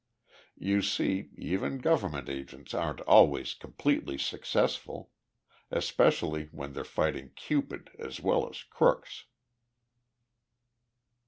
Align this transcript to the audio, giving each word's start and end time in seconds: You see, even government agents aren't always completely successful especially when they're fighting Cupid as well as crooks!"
You 0.57 0.81
see, 0.81 1.29
even 1.37 1.77
government 1.77 2.27
agents 2.27 2.73
aren't 2.73 3.01
always 3.01 3.53
completely 3.53 4.17
successful 4.17 5.11
especially 5.69 6.45
when 6.51 6.73
they're 6.73 6.83
fighting 6.83 7.33
Cupid 7.35 7.91
as 7.99 8.19
well 8.19 8.49
as 8.49 8.63
crooks!" 8.63 9.25